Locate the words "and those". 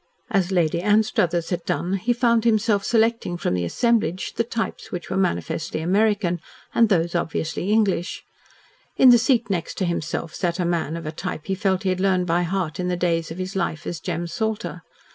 6.73-7.13